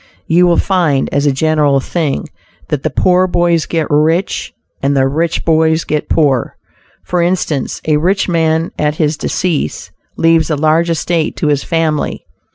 [0.25, 2.27] You will find, as a general thing,
[2.69, 6.57] that the poor boys get rich and the rich boys get poor.
[7.03, 12.25] For instance, a rich man at his decease, leaves a large estate to his family.